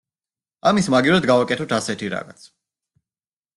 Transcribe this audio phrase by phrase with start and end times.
[0.69, 2.49] ამის მაგივრად გავაკეთოთ ასეთი რაღაც.